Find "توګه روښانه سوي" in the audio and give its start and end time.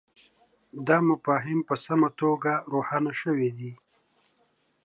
2.21-3.49